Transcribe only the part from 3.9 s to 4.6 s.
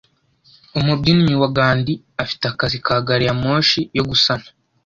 yo gusana